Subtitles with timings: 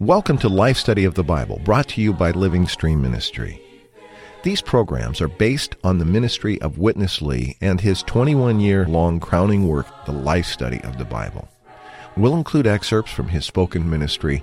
[0.00, 3.62] Welcome to Life Study of the Bible, brought to you by Living Stream Ministry.
[4.42, 9.20] These programs are based on the ministry of Witness Lee and his 21 year long
[9.20, 11.48] crowning work, The Life Study of the Bible.
[12.16, 14.42] We'll include excerpts from his spoken ministry,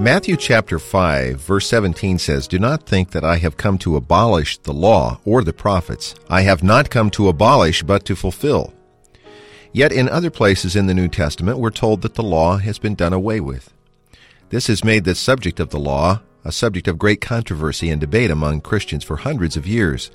[0.00, 4.56] Matthew chapter 5 verse 17 says, Do not think that I have come to abolish
[4.56, 6.14] the law or the prophets.
[6.30, 8.72] I have not come to abolish, but to fulfill.
[9.74, 12.94] Yet in other places in the New Testament, we're told that the law has been
[12.94, 13.74] done away with.
[14.48, 18.30] This has made the subject of the law a subject of great controversy and debate
[18.30, 20.10] among Christians for hundreds of years.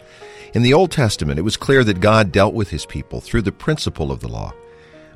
[0.55, 3.51] In the Old Testament, it was clear that God dealt with his people through the
[3.51, 4.51] principle of the law.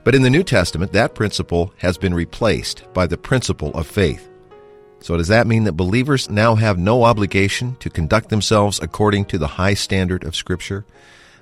[0.03, 4.28] But in the New Testament, that principle has been replaced by the principle of faith.
[5.01, 9.37] So does that mean that believers now have no obligation to conduct themselves according to
[9.37, 10.85] the high standard of Scripture?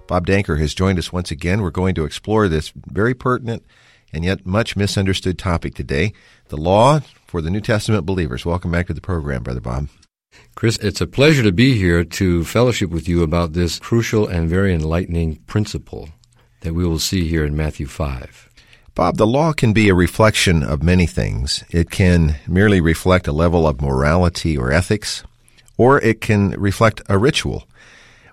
[0.08, 1.62] Bob Danker has joined us once again.
[1.62, 3.66] We're going to explore this very pertinent
[4.14, 6.14] and yet much misunderstood topic today
[6.50, 8.46] the law for the New Testament believers.
[8.46, 9.90] Welcome back to the program, Brother Bob.
[10.56, 14.50] Chris, it's a pleasure to be here to fellowship with you about this crucial and
[14.50, 16.10] very enlightening principle
[16.62, 18.47] that we will see here in Matthew 5.
[18.98, 21.64] Bob, the law can be a reflection of many things.
[21.70, 25.24] It can merely reflect a level of morality or ethics,
[25.78, 27.68] or it can reflect a ritual,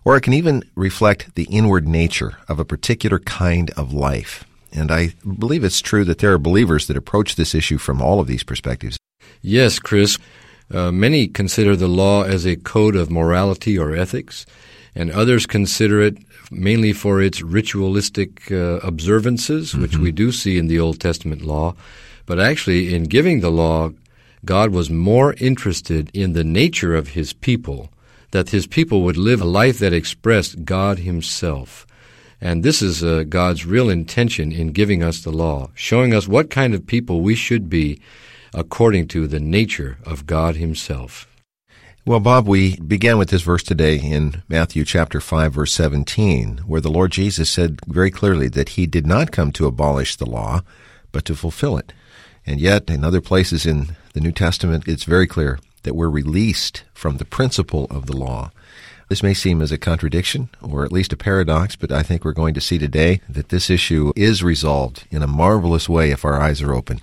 [0.06, 4.46] or it can even reflect the inward nature of a particular kind of life.
[4.72, 8.18] And I believe it's true that there are believers that approach this issue from all
[8.18, 8.96] of these perspectives.
[9.42, 10.16] Yes, Chris.
[10.72, 14.46] Uh, many consider the law as a code of morality or ethics,
[14.94, 16.18] and others consider it
[16.50, 19.82] mainly for its ritualistic uh, observances, mm-hmm.
[19.82, 21.74] which we do see in the Old Testament law.
[22.26, 23.90] But actually, in giving the law,
[24.44, 27.90] God was more interested in the nature of his people,
[28.30, 31.86] that his people would live a life that expressed God himself.
[32.40, 36.50] And this is uh, God's real intention in giving us the law, showing us what
[36.50, 38.00] kind of people we should be
[38.52, 41.26] according to the nature of God himself.
[42.06, 46.82] Well, Bob, we began with this verse today in Matthew chapter 5 verse 17, where
[46.82, 50.60] the Lord Jesus said very clearly that he did not come to abolish the law,
[51.12, 51.94] but to fulfill it.
[52.44, 56.84] And yet, in other places in the New Testament, it's very clear that we're released
[56.92, 58.50] from the principle of the law.
[59.08, 62.32] This may seem as a contradiction or at least a paradox, but I think we're
[62.32, 66.38] going to see today that this issue is resolved in a marvelous way if our
[66.38, 67.00] eyes are open.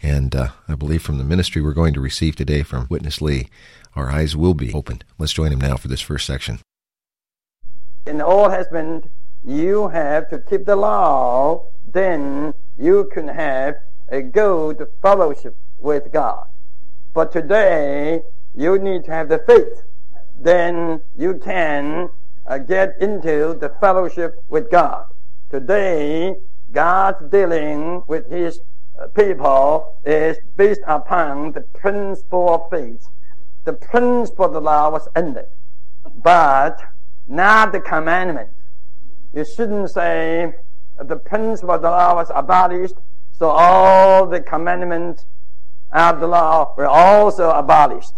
[0.00, 3.48] And uh, I believe from the ministry we're going to receive today from Witness Lee,
[3.96, 5.04] our eyes will be opened.
[5.18, 6.60] Let's join him now for this first section.
[8.06, 9.10] In the Old Testament,
[9.44, 13.76] you have to keep the law, then you can have
[14.08, 16.46] a good fellowship with God.
[17.12, 18.22] But today,
[18.54, 19.82] you need to have the faith.
[20.40, 22.10] Then you can
[22.46, 25.06] uh, get into the fellowship with God.
[25.50, 26.34] Today,
[26.72, 28.60] God's dealing with His
[29.00, 33.08] uh, people is based upon the principle of faith
[33.64, 35.46] the principle of the law was ended,
[36.22, 36.78] but
[37.26, 38.50] not the commandment.
[39.32, 40.54] You shouldn't say
[41.02, 42.96] the principle of the law was abolished,
[43.32, 45.24] so all the commandments
[45.92, 48.12] of the law were also abolished.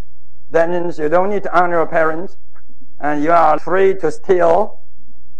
[0.51, 2.37] That means you don't need to honor your parents,
[2.99, 4.81] and you are free to steal,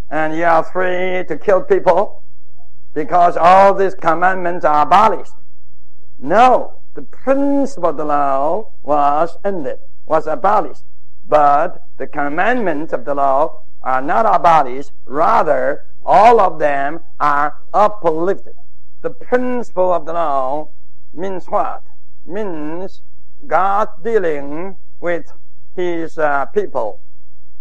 [0.09, 2.23] and you are free to kill people,
[2.95, 5.33] because all these commandments are abolished.
[6.19, 10.85] No, the principle of the law was ended was abolished.
[11.29, 14.93] But the commandments of the law are not abolished.
[15.05, 18.55] Rather, all of them are uplifted.
[19.03, 20.69] The principle of the law
[21.13, 21.83] means what?
[22.25, 23.03] Means
[23.47, 25.33] God dealing with
[25.75, 27.01] his uh, people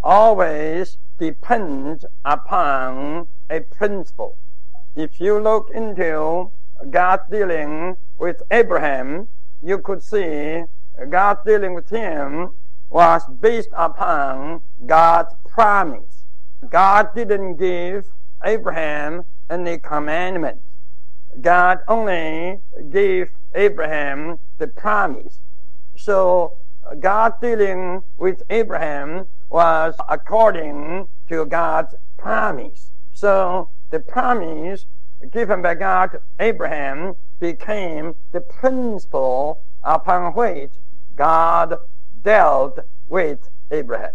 [0.04, 4.38] always depends upon a principle.
[4.96, 6.52] If you look into
[6.90, 9.28] God dealing with Abraham,
[9.62, 10.64] you could see
[11.10, 12.52] God dealing with him
[12.90, 16.24] was based upon God's promise.
[16.70, 18.08] God didn't give
[18.44, 20.64] Abraham any commandments.
[21.42, 22.60] God only
[22.90, 25.40] gave Abraham the promise.
[25.96, 26.54] So
[27.00, 32.92] God dealing with Abraham was according to God's promise.
[33.14, 34.86] So the promise
[35.32, 40.72] given by God to Abraham became the principle upon which
[41.16, 41.78] God
[42.24, 44.14] dealt with Abraham.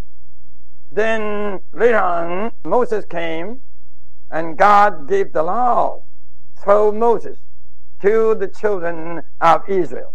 [0.92, 3.60] Then later on, Moses came
[4.30, 6.02] and God gave the law
[6.62, 7.38] through Moses
[8.02, 10.14] to the children of Israel.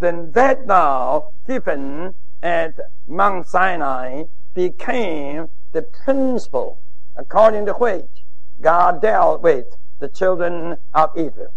[0.00, 2.74] Then that law given at
[3.06, 4.24] Mount Sinai
[4.54, 6.80] became the principle
[7.16, 8.24] according to which
[8.60, 11.52] God dealt with the children of Israel.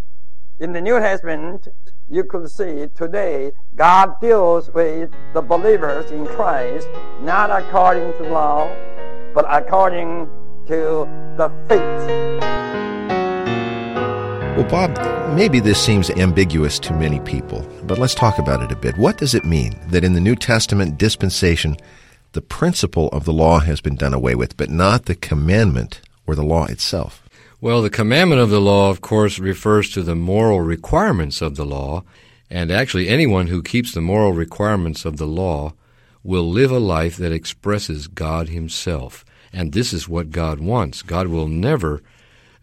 [0.60, 1.68] In the New Testament,
[2.10, 6.88] you could see today God deals with the believers in Christ
[7.22, 8.68] not according to law,
[9.34, 10.28] but according
[10.68, 11.08] to
[11.38, 12.40] the faith.
[14.58, 18.76] Well, Bob, maybe this seems ambiguous to many people, but let's talk about it a
[18.76, 18.98] bit.
[18.98, 21.78] What does it mean that in the New Testament dispensation,
[22.34, 26.36] the principle of the law has been done away with, but not the commandment or
[26.36, 27.29] the law itself?
[27.62, 31.66] Well, the commandment of the law, of course, refers to the moral requirements of the
[31.66, 32.06] law,
[32.50, 35.74] and actually anyone who keeps the moral requirements of the law
[36.24, 39.26] will live a life that expresses God Himself.
[39.52, 41.02] And this is what God wants.
[41.02, 42.02] God will never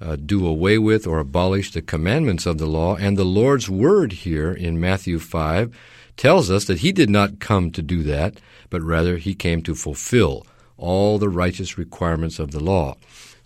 [0.01, 4.13] uh, do away with or abolish the commandments of the law, and the Lord's word
[4.13, 5.77] here in Matthew 5
[6.17, 8.41] tells us that He did not come to do that,
[8.71, 10.47] but rather He came to fulfill
[10.79, 12.97] all the righteous requirements of the law.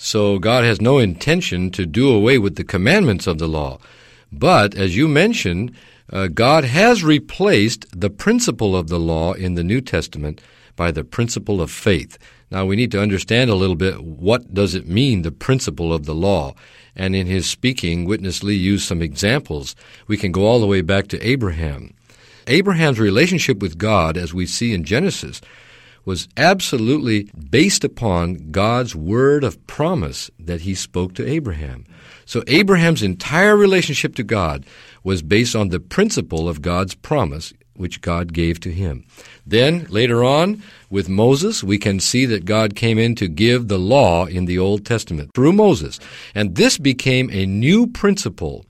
[0.02, 3.79] So God has no intention to do away with the commandments of the law.
[4.32, 5.75] But, as you mentioned,
[6.11, 10.41] uh, God has replaced the principle of the law in the New Testament
[10.75, 12.17] by the principle of faith.
[12.50, 16.06] Now we need to understand a little bit what does it mean, the principle of
[16.06, 16.55] the law.
[16.97, 19.76] And in his speaking, Witness Lee used some examples.
[20.06, 21.93] We can go all the way back to Abraham.
[22.47, 25.43] Abraham's relationship with God, as we see in Genesis,
[26.05, 31.85] was absolutely based upon God's word of promise that he spoke to Abraham.
[32.25, 34.64] So Abraham's entire relationship to God
[35.02, 39.05] was based on the principle of God's promise which God gave to him.
[39.47, 43.79] Then, later on, with Moses, we can see that God came in to give the
[43.79, 45.99] law in the Old Testament through Moses.
[46.35, 48.67] And this became a new principle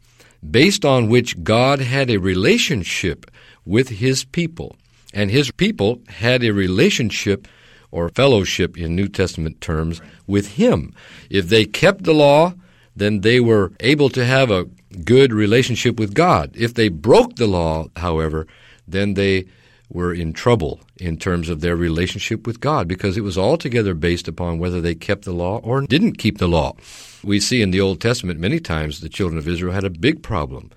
[0.49, 3.31] based on which God had a relationship
[3.67, 4.77] with his people.
[5.13, 7.49] And his people had a relationship
[7.91, 10.95] or fellowship in New Testament terms with him.
[11.29, 12.55] If they kept the law,
[12.95, 14.67] then they were able to have a
[15.05, 16.55] good relationship with God.
[16.55, 18.47] If they broke the law, however,
[18.87, 19.47] then they
[19.89, 24.29] were in trouble in terms of their relationship with God because it was altogether based
[24.29, 26.77] upon whether they kept the law or didn't keep the law.
[27.25, 30.23] We see in the Old Testament many times the children of Israel had a big
[30.23, 30.71] problem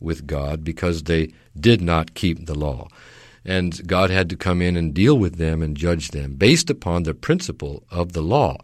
[0.00, 2.88] with God because they did not keep the law
[3.48, 7.02] and God had to come in and deal with them and judge them based upon
[7.02, 8.58] the principle of the law.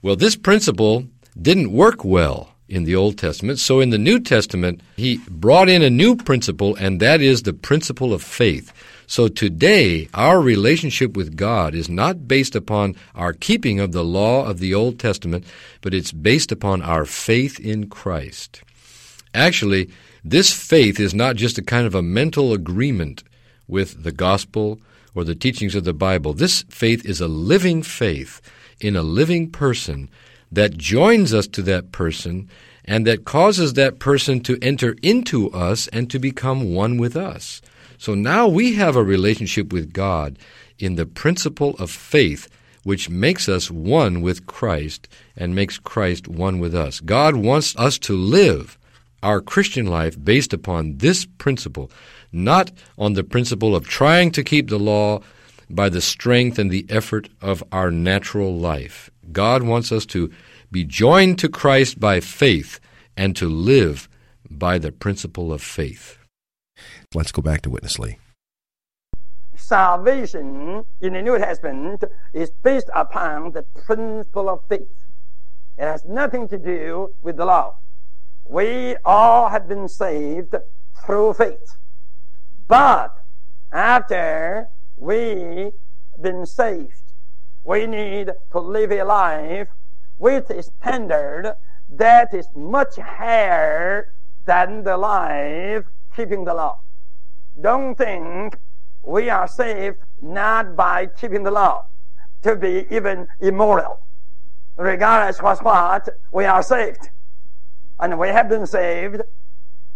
[0.00, 1.04] Well, this principle
[1.40, 5.82] didn't work well in the Old Testament, so in the New Testament, he brought in
[5.82, 8.72] a new principle, and that is the principle of faith.
[9.06, 14.46] So today, our relationship with God is not based upon our keeping of the law
[14.46, 15.44] of the Old Testament,
[15.82, 18.62] but it's based upon our faith in Christ.
[19.34, 19.90] Actually,
[20.24, 23.22] this faith is not just a kind of a mental agreement
[23.68, 24.80] with the gospel
[25.14, 26.32] or the teachings of the Bible.
[26.32, 28.40] This faith is a living faith
[28.80, 30.10] in a living person
[30.52, 32.48] that joins us to that person
[32.84, 37.60] and that causes that person to enter into us and to become one with us.
[37.98, 40.38] So now we have a relationship with God
[40.78, 42.48] in the principle of faith,
[42.84, 47.00] which makes us one with Christ and makes Christ one with us.
[47.00, 48.78] God wants us to live
[49.22, 51.90] our Christian life based upon this principle
[52.32, 55.20] not on the principle of trying to keep the law
[55.68, 59.10] by the strength and the effort of our natural life.
[59.32, 60.30] God wants us to
[60.70, 62.80] be joined to Christ by faith
[63.16, 64.08] and to live
[64.50, 66.18] by the principle of faith.
[67.14, 68.18] Let's go back to Witness Lee.
[69.56, 75.06] Salvation in the New Testament is based upon the principle of faith.
[75.78, 77.76] It has nothing to do with the law.
[78.44, 80.54] We all have been saved
[81.04, 81.76] through faith.
[82.68, 83.22] But
[83.72, 85.72] after we've
[86.20, 87.12] been saved,
[87.64, 89.68] we need to live a life
[90.18, 91.54] with a standard
[91.90, 94.12] that is much higher
[94.46, 96.80] than the life keeping the law.
[97.60, 98.56] Don't think
[99.02, 101.86] we are saved not by keeping the law
[102.42, 104.00] to be even immoral.
[104.76, 107.10] Regardless of what, we are saved.
[108.00, 109.22] And we have been saved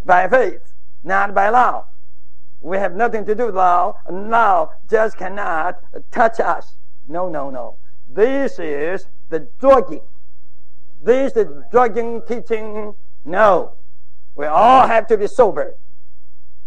[0.04, 0.74] by faith,
[1.04, 1.86] not by law.
[2.60, 3.94] We have nothing to do law.
[4.10, 6.76] Law just cannot touch us.
[7.08, 7.76] No, no, no.
[8.08, 10.02] This is the drugging.
[11.02, 12.94] This is the drugging teaching.
[13.24, 13.74] No.
[14.34, 15.76] We all have to be sober.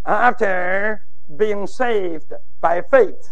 [0.05, 1.05] After
[1.37, 3.29] being saved by faith,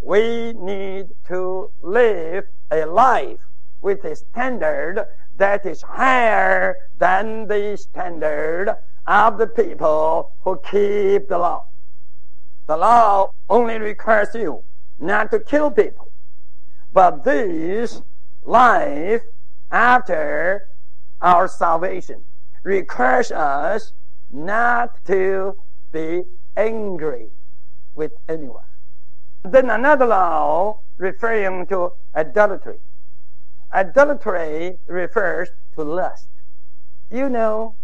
[0.00, 3.40] we need to live a life
[3.80, 8.74] with a standard that is higher than the standard
[9.06, 11.66] of the people who keep the law.
[12.66, 14.64] The law only requires you
[14.98, 16.10] not to kill people.
[16.92, 18.02] But this
[18.44, 19.22] life
[19.70, 20.68] after
[21.20, 22.24] our salvation
[22.62, 23.92] requires us
[24.32, 25.56] not to
[25.92, 26.24] be
[26.56, 27.28] angry
[27.94, 28.64] with anyone.
[29.44, 32.78] Then another law referring to adultery.
[33.72, 36.28] Adultery refers to lust.
[37.10, 37.74] You know,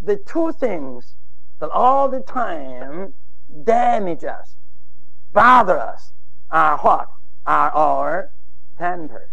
[0.00, 1.14] the two things
[1.58, 3.14] that all the time
[3.64, 4.54] damage us,
[5.32, 6.12] bother us,
[6.50, 7.08] are what?
[7.46, 8.30] Are our
[8.78, 9.30] temper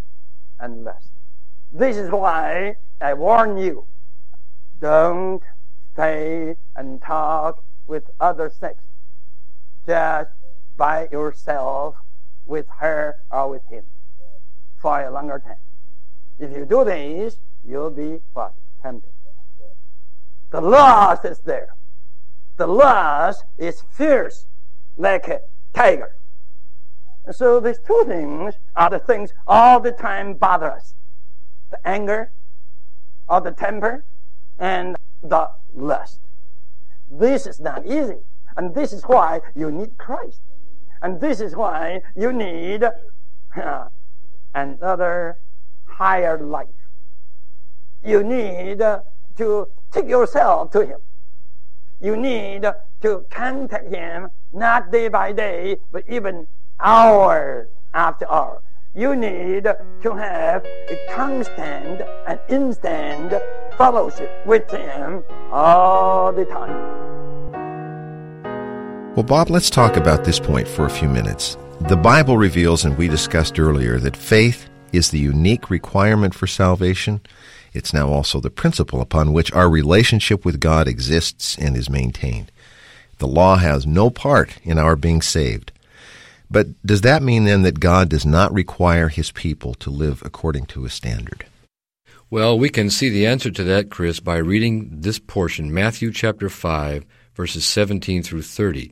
[0.58, 1.10] and lust.
[1.72, 3.84] This is why I warn you,
[4.80, 5.42] don't
[5.92, 8.80] stay and talk with other sex
[9.86, 10.30] just
[10.76, 11.96] by yourself
[12.44, 13.84] with her or with him
[14.76, 15.56] for a longer time.
[16.38, 18.52] If you do this, you'll be what?
[18.82, 19.10] Tempted.
[20.56, 21.68] The lust is there.
[22.56, 24.46] The lust is fierce
[24.96, 25.40] like a
[25.74, 26.16] tiger.
[27.30, 30.94] So these two things are the things all the time bother us.
[31.70, 32.32] The anger,
[33.28, 34.06] or the temper,
[34.58, 36.20] and the lust.
[37.10, 38.22] This is not easy.
[38.56, 40.40] And this is why you need Christ.
[41.02, 42.82] And this is why you need
[44.54, 45.36] another
[45.84, 46.88] higher life.
[48.02, 50.98] You need to take yourself to Him.
[52.00, 52.62] You need
[53.00, 56.46] to contact Him not day by day, but even
[56.78, 58.62] hour after hour.
[58.94, 63.32] You need to have a constant and instant
[63.76, 66.94] fellowship with Him all the time.
[69.14, 71.56] Well, Bob, let's talk about this point for a few minutes.
[71.88, 77.20] The Bible reveals, and we discussed earlier, that faith is the unique requirement for salvation.
[77.76, 82.50] It's now also the principle upon which our relationship with God exists and is maintained.
[83.18, 85.72] The law has no part in our being saved.
[86.50, 90.66] But does that mean then that God does not require his people to live according
[90.66, 91.44] to a standard?
[92.30, 96.48] Well, we can see the answer to that, Chris, by reading this portion, Matthew chapter
[96.48, 97.04] 5,
[97.34, 98.90] verses 17 through 30.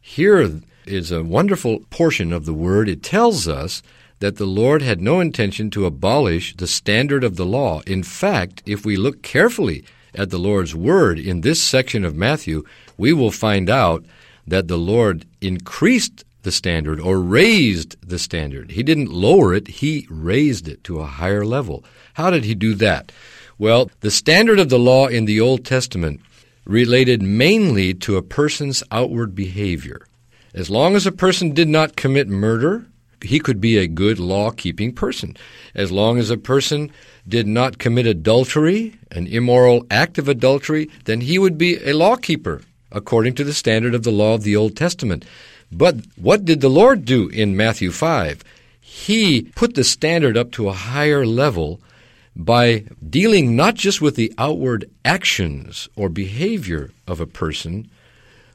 [0.00, 2.88] Here is a wonderful portion of the word.
[2.88, 3.82] It tells us
[4.20, 7.80] that the Lord had no intention to abolish the standard of the law.
[7.86, 12.64] In fact, if we look carefully at the Lord's word in this section of Matthew,
[12.96, 14.04] we will find out
[14.46, 18.70] that the Lord increased the standard or raised the standard.
[18.70, 21.84] He didn't lower it, he raised it to a higher level.
[22.14, 23.12] How did he do that?
[23.58, 26.20] Well, the standard of the law in the Old Testament
[26.64, 30.06] related mainly to a person's outward behavior.
[30.54, 32.86] As long as a person did not commit murder,
[33.26, 35.36] he could be a good law keeping person.
[35.74, 36.90] As long as a person
[37.28, 42.16] did not commit adultery, an immoral act of adultery, then he would be a law
[42.16, 45.24] keeper according to the standard of the law of the Old Testament.
[45.70, 48.42] But what did the Lord do in Matthew 5?
[48.80, 51.80] He put the standard up to a higher level
[52.36, 57.90] by dealing not just with the outward actions or behavior of a person,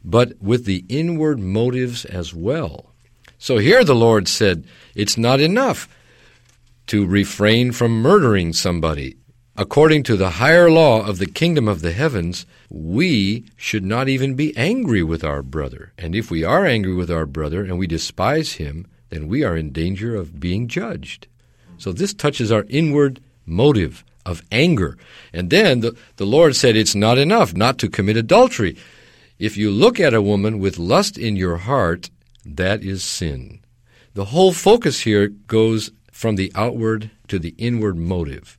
[0.03, 2.90] but with the inward motives as well.
[3.41, 5.89] So here the Lord said, it's not enough
[6.86, 9.15] to refrain from murdering somebody.
[9.57, 14.36] According to the higher law of the kingdom of the heavens, we should not even
[14.36, 15.91] be angry with our brother.
[15.98, 19.57] And if we are angry with our brother and we despise him, then we are
[19.57, 21.25] in danger of being judged.
[21.79, 25.00] So this touches our inward motive of anger.
[25.33, 28.77] And then the, the Lord said it's not enough not to commit adultery.
[29.39, 32.12] If you look at a woman with lust in your heart,
[32.45, 33.62] that is sin.
[34.13, 38.57] The whole focus here goes from the outward to the inward motive.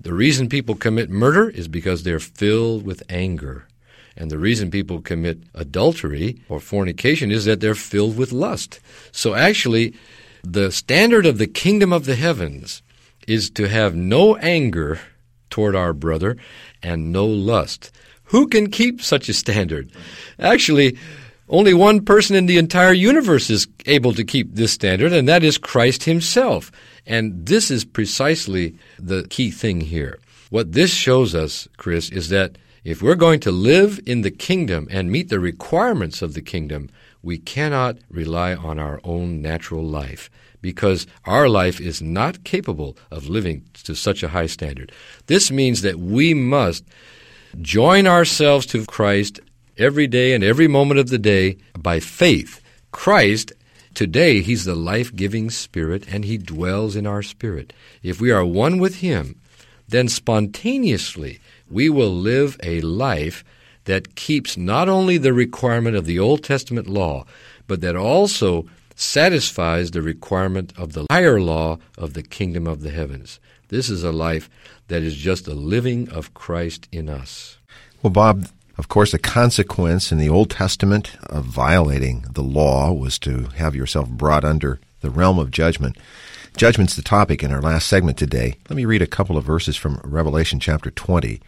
[0.00, 3.66] The reason people commit murder is because they're filled with anger.
[4.16, 8.80] And the reason people commit adultery or fornication is that they're filled with lust.
[9.12, 9.94] So actually,
[10.42, 12.82] the standard of the kingdom of the heavens
[13.28, 15.00] is to have no anger
[15.50, 16.36] toward our brother
[16.82, 17.90] and no lust.
[18.24, 19.90] Who can keep such a standard?
[20.38, 20.96] Actually,
[21.50, 25.44] only one person in the entire universe is able to keep this standard, and that
[25.44, 26.72] is Christ himself.
[27.06, 30.18] And this is precisely the key thing here.
[30.48, 34.88] What this shows us, Chris, is that If we're going to live in the kingdom
[34.90, 36.88] and meet the requirements of the kingdom,
[37.22, 40.30] we cannot rely on our own natural life
[40.62, 44.92] because our life is not capable of living to such a high standard.
[45.26, 46.84] This means that we must
[47.60, 49.40] join ourselves to Christ
[49.80, 52.60] every day and every moment of the day by faith.
[52.92, 53.52] Christ,
[53.94, 57.72] today, He's the life giving Spirit and He dwells in our spirit.
[58.02, 59.40] If we are one with Him,
[59.88, 63.42] then spontaneously we will live a life
[63.84, 67.24] that keeps not only the requirement of the Old Testament law,
[67.66, 72.90] but that also satisfies the requirement of the higher law of the kingdom of the
[72.90, 73.40] heavens.
[73.68, 74.50] This is a life
[74.88, 77.56] that is just a living of Christ in us.
[78.02, 78.46] Well, Bob,
[78.80, 83.76] of course, a consequence in the Old Testament of violating the law was to have
[83.76, 85.98] yourself brought under the realm of judgment.
[86.56, 88.56] Judgment's the topic in our last segment today.
[88.70, 91.42] Let me read a couple of verses from Revelation chapter 20.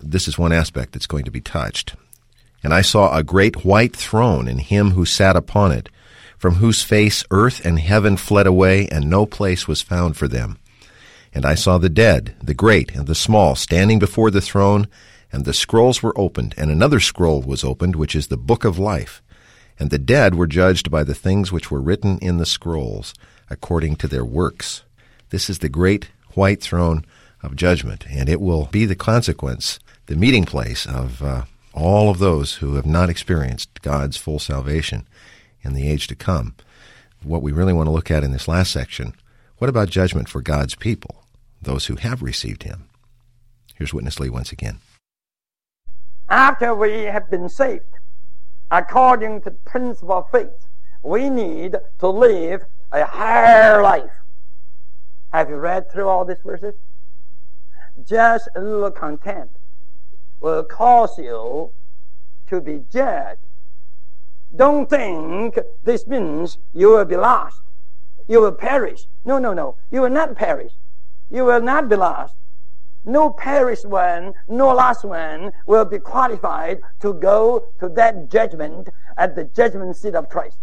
[0.00, 1.94] This is one aspect that's going to be touched.
[2.64, 5.90] And I saw a great white throne and him who sat upon it,
[6.38, 10.56] from whose face earth and heaven fled away, and no place was found for them.
[11.34, 14.86] And I saw the dead, the great and the small, standing before the throne,
[15.32, 18.78] and the scrolls were opened, and another scroll was opened, which is the book of
[18.78, 19.22] life.
[19.78, 23.14] And the dead were judged by the things which were written in the scrolls,
[23.50, 24.82] according to their works.
[25.30, 27.04] This is the great white throne
[27.42, 32.18] of judgment, and it will be the consequence, the meeting place of uh, all of
[32.18, 35.06] those who have not experienced God's full salvation
[35.62, 36.54] in the age to come.
[37.22, 39.14] What we really want to look at in this last section
[39.58, 41.24] what about judgment for God's people,
[41.60, 42.88] those who have received Him?
[43.74, 44.78] Here's Witness Lee once again.
[46.28, 47.98] After we have been saved,
[48.70, 50.68] according to the principle of faith,
[51.02, 54.10] we need to live a higher life.
[55.32, 56.74] Have you read through all these verses?
[58.04, 59.50] Just a little content
[60.40, 61.70] will cause you
[62.46, 63.40] to be judged.
[64.54, 67.62] Don't think this means you will be lost.
[68.26, 69.06] You will perish.
[69.24, 69.76] No, no, no.
[69.90, 70.72] You will not perish.
[71.30, 72.34] You will not be lost
[73.08, 79.34] no perished one, no last one will be qualified to go to that judgment at
[79.34, 80.58] the judgment seat of Christ.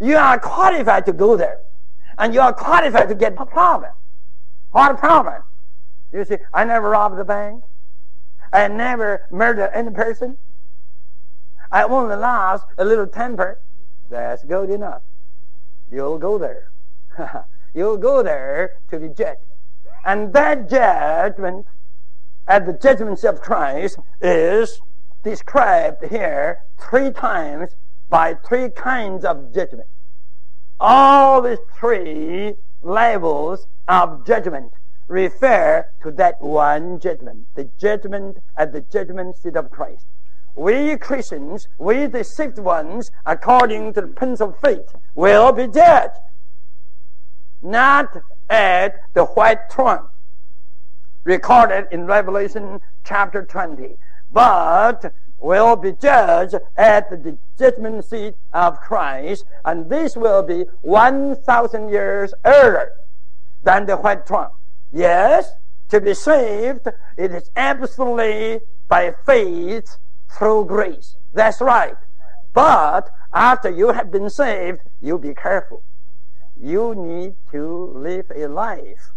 [0.00, 1.60] You are qualified to go there.
[2.18, 3.90] And you are qualified to get promise.
[4.70, 5.42] What promise?
[6.12, 7.64] You see, I never robbed the bank.
[8.52, 10.38] I never murdered any person.
[11.72, 13.60] I only lost a little temper.
[14.08, 15.02] That's good enough.
[15.90, 16.70] You'll go there.
[17.74, 19.40] You'll go there to be judged.
[20.04, 21.66] And that judgment
[22.46, 24.80] at the judgment seat of Christ is
[25.22, 27.70] described here three times
[28.10, 29.88] by three kinds of judgment.
[30.78, 34.72] All these three levels of judgment
[35.08, 40.06] refer to that one judgment, the judgment at the judgment seat of Christ.
[40.54, 46.18] We Christians, we the saved ones, according to the principle of faith, will be judged.
[47.62, 48.16] Not
[48.48, 50.08] at the white throne
[51.24, 53.96] recorded in Revelation chapter 20,
[54.32, 61.88] but will be judged at the judgment seat of Christ, and this will be 1,000
[61.88, 62.92] years earlier
[63.62, 64.50] than the white throne.
[64.92, 65.52] Yes,
[65.88, 69.96] to be saved, it is absolutely by faith
[70.30, 71.16] through grace.
[71.32, 71.96] That's right.
[72.52, 75.82] But after you have been saved, you be careful
[76.60, 79.10] you need to live a life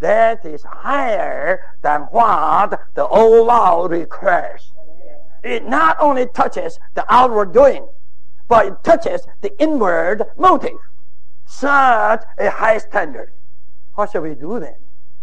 [0.00, 4.72] that is higher than what the old law requires.
[5.42, 7.88] It not only touches the outward doing,
[8.48, 10.78] but it touches the inward motive.
[11.46, 13.32] Such a high standard.
[13.94, 14.76] What shall we do then?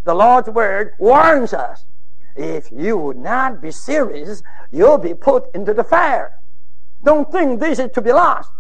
[0.04, 1.86] The Lord's word warns us.
[2.36, 6.40] If you would not be serious, you'll be put into the fire.
[7.04, 8.52] Don't think this is to be lost.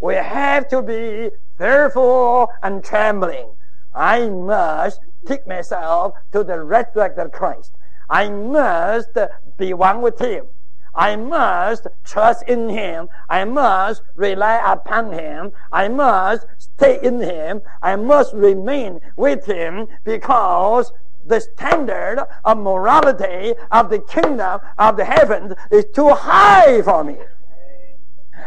[0.00, 3.52] We have to be fearful and trembling.
[3.94, 7.72] I must take myself to the resurrected Christ.
[8.10, 9.16] I must
[9.56, 10.46] be one with Him.
[10.94, 13.08] I must trust in Him.
[13.28, 15.52] I must rely upon Him.
[15.72, 17.62] I must stay in Him.
[17.82, 20.92] I must remain with Him because
[21.26, 27.16] the standard of morality of the kingdom of the heavens is too high for me.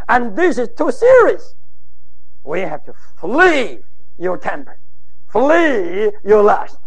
[0.09, 1.53] And this is too serious
[2.43, 3.79] we have to flee
[4.17, 4.79] your temper,
[5.27, 6.79] flee your lust.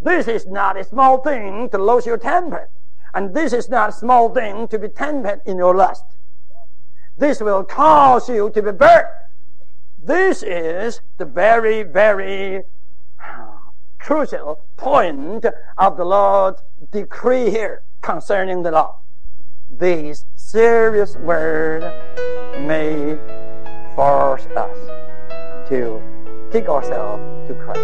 [0.00, 2.70] This is not a small thing to lose your temper.
[3.12, 6.04] And this is not a small thing to be tempered in your lust.
[7.18, 9.06] This will cause you to be burnt.
[10.02, 12.62] This is the very, very
[13.98, 15.44] crucial point
[15.76, 19.00] of the Lord's decree here concerning the law.
[19.70, 21.84] This serious words
[22.60, 23.16] may
[23.94, 26.02] force us to
[26.52, 27.80] take ourselves to Christ.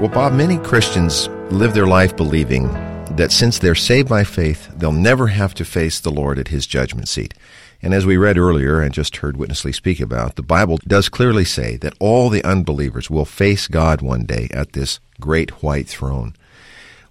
[0.00, 2.72] Well, Bob, many Christians live their life believing
[3.16, 6.66] that since they're saved by faith, they'll never have to face the Lord at his
[6.66, 7.34] judgment seat.
[7.82, 11.08] And as we read earlier and just heard Witness Lee speak about, the Bible does
[11.08, 15.88] clearly say that all the unbelievers will face God one day at this great white
[15.88, 16.34] throne.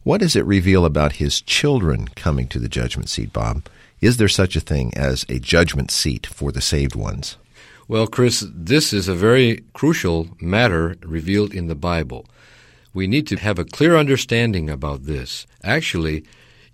[0.03, 3.67] What does it reveal about his children coming to the judgment seat, Bob?
[3.99, 7.37] Is there such a thing as a judgment seat for the saved ones?
[7.87, 12.27] Well, Chris, this is a very crucial matter revealed in the Bible.
[12.93, 15.47] We need to have a clear understanding about this.
[15.63, 16.25] Actually,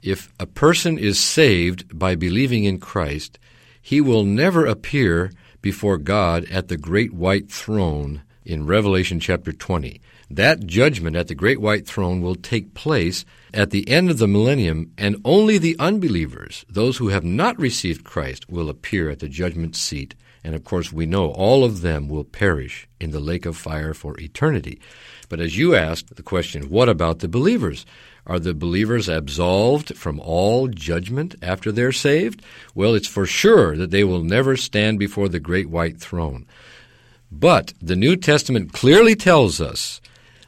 [0.02, 3.40] if a person is saved by believing in Christ,
[3.82, 5.32] he will never appear
[5.62, 10.02] before God at the great white throne in Revelation chapter 20.
[10.34, 14.28] That judgment at the great white throne will take place at the end of the
[14.28, 19.30] millennium, and only the unbelievers, those who have not received Christ, will appear at the
[19.30, 20.16] judgment seat.
[20.44, 23.94] And of course, we know all of them will perish in the lake of fire
[23.94, 24.82] for eternity.
[25.30, 27.86] But as you asked the question, what about the believers?
[28.26, 32.42] Are the believers absolved from all judgment after they're saved?
[32.74, 36.48] Well, it's for sure that they will never stand before the great white throne.
[37.32, 40.02] But the New Testament clearly tells us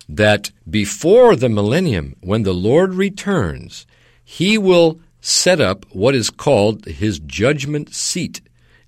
[0.07, 3.85] that before the millennium, when the Lord returns,
[4.23, 8.41] he will set up what is called his judgment seat,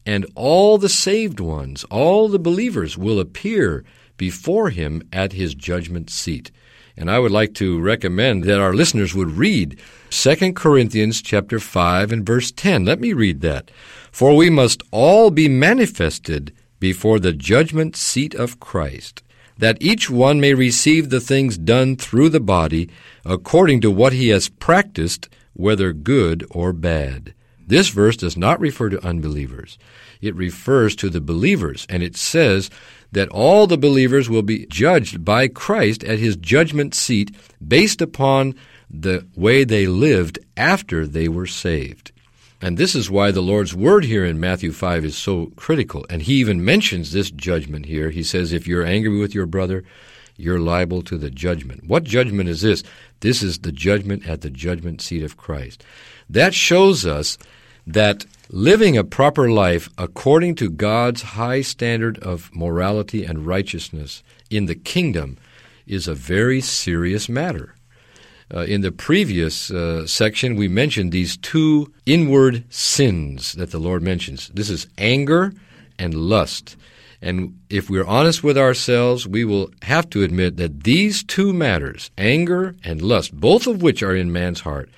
[0.05, 3.83] and all the saved ones, all the believers, will appear
[4.17, 6.51] before him at his judgment seat.
[6.95, 12.11] And I would like to recommend that our listeners would read 2 Corinthians chapter 5
[12.11, 12.85] and verse 10.
[12.85, 13.69] Let me read that.
[14.11, 19.21] For we must all be manifested before the judgment seat of Christ
[19.57, 22.89] that each one may receive the things done through the body
[23.25, 27.33] according to what he has practiced, whether good or bad.
[27.65, 29.77] This verse does not refer to unbelievers.
[30.21, 32.69] It refers to the believers, and it says
[33.11, 38.55] that all the believers will be judged by Christ at his judgment seat based upon
[38.89, 42.11] the way they lived after they were saved.
[42.61, 46.05] And this is why the Lord's word here in Matthew 5 is so critical.
[46.09, 48.09] And he even mentions this judgment here.
[48.09, 49.83] He says, if you're angry with your brother,
[50.37, 51.85] you're liable to the judgment.
[51.85, 52.83] What judgment is this?
[53.19, 55.83] This is the judgment at the judgment seat of Christ.
[56.29, 57.37] That shows us
[57.85, 64.65] that living a proper life according to God's high standard of morality and righteousness in
[64.65, 65.37] the kingdom
[65.85, 67.75] is a very serious matter.
[68.53, 74.01] Uh, in the previous uh, section, we mentioned these two inward sins that the Lord
[74.01, 74.47] mentions.
[74.53, 75.53] This is anger
[75.99, 76.77] and lust.
[77.21, 82.09] And if we're honest with ourselves, we will have to admit that these two matters,
[82.17, 84.89] anger and lust, both of which are in man's heart,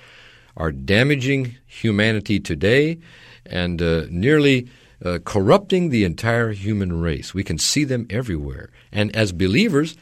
[0.56, 2.98] are damaging humanity today
[3.46, 4.68] and uh, nearly
[5.04, 7.34] uh, corrupting the entire human race.
[7.34, 8.70] We can see them everywhere.
[8.92, 9.96] And as believers,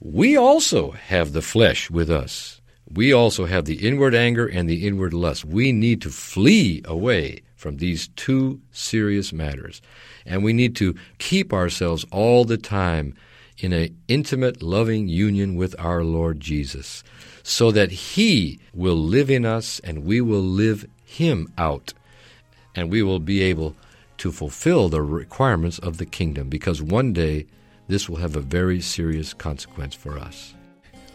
[0.00, 2.57] we also have the flesh with us
[2.90, 5.44] we also have the inward anger and the inward lust.
[5.44, 9.82] We need to flee away from these two serious matters.
[10.24, 13.14] And we need to keep ourselves all the time
[13.58, 17.02] in an intimate, loving union with our Lord Jesus,
[17.42, 21.92] so that He will live in us and we will live Him out.
[22.76, 23.74] And we will be able
[24.18, 27.46] to fulfill the requirements of the kingdom, because one day
[27.88, 30.54] this will have a very serious consequence for us.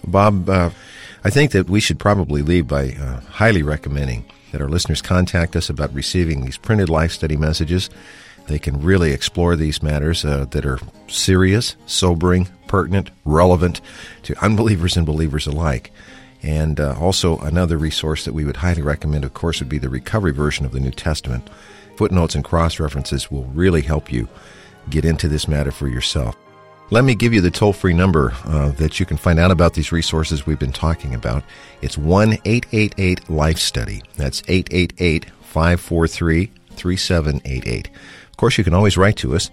[0.06, 0.70] Bob, uh,
[1.24, 5.56] I think that we should probably leave by uh, highly recommending that our listeners contact
[5.56, 7.90] us about receiving these printed life study messages.
[8.48, 13.82] They can really explore these matters uh, that are serious, sobering, pertinent, relevant
[14.24, 15.92] to unbelievers and believers alike.
[16.42, 19.90] And uh, also, another resource that we would highly recommend, of course, would be the
[19.90, 21.50] recovery version of the New Testament.
[21.96, 24.28] Footnotes and cross references will really help you
[24.90, 26.36] get into this matter for yourself.
[26.94, 29.74] Let me give you the toll free number uh, that you can find out about
[29.74, 31.44] these resources we've been talking about.
[31.82, 34.04] It's 1 888 Life Study.
[34.16, 37.90] That's 888 543 3788.
[38.30, 39.50] Of course, you can always write to us.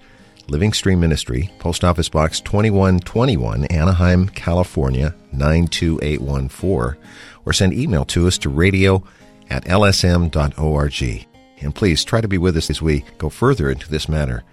[0.48, 7.02] Living Stream Ministry, Post Office Box 2121, Anaheim, California 92814,
[7.46, 9.02] or send email to us to radio
[9.48, 11.26] at lsm.org.
[11.62, 14.44] And please try to be with us as we go further into this matter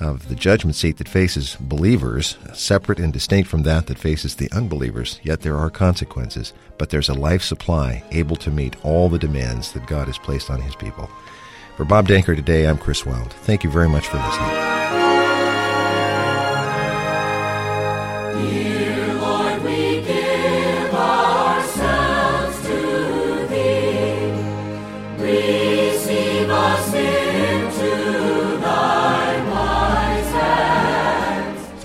[0.00, 4.50] of the judgment seat that faces believers, separate and distinct from that that faces the
[4.52, 6.52] unbelievers, yet there are consequences.
[6.78, 10.50] But there's a life supply able to meet all the demands that God has placed
[10.50, 11.10] on his people.
[11.76, 13.32] For Bob Danker today, I'm Chris Wild.
[13.32, 14.75] Thank you very much for listening.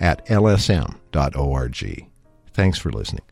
[0.00, 2.06] at lsm.org.
[2.52, 3.25] Thanks for listening.